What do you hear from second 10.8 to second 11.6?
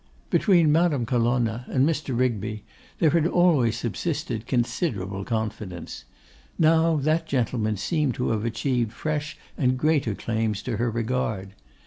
regard.